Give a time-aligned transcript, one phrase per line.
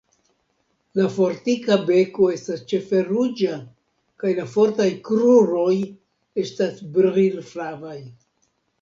[0.99, 3.59] La fortika beko estas ĉefe ruĝa,
[4.25, 5.79] kaj la fortaj kruroj
[6.49, 7.99] estas brilflavaj.